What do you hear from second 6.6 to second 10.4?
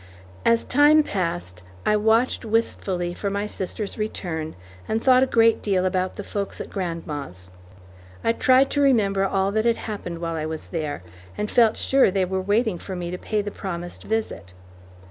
grandma's. I tried to remember all that had happened while